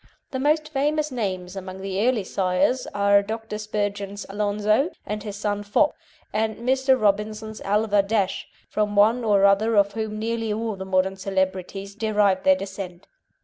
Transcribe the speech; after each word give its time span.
The 0.31 0.39
most 0.39 0.69
famous 0.69 1.11
names 1.11 1.55
among 1.55 1.81
the 1.81 2.07
early 2.07 2.23
sires 2.23 2.87
are 2.87 3.21
Dr. 3.21 3.59
Spurgin's 3.59 4.25
Alonzo 4.29 4.89
and 5.05 5.21
his 5.21 5.35
son 5.35 5.61
Fop, 5.61 5.93
and 6.33 6.55
Mr. 6.57 6.99
Robinson's 6.99 7.61
Alva 7.61 8.01
Dash, 8.01 8.47
from 8.67 8.95
one 8.95 9.23
or 9.23 9.45
other 9.45 9.75
of 9.75 9.91
whom 9.91 10.17
nearly 10.17 10.51
all 10.51 10.75
the 10.75 10.85
modern 10.85 11.17
celebrities 11.17 11.93
derive 11.93 12.41
their 12.41 12.55
descent. 12.55 13.05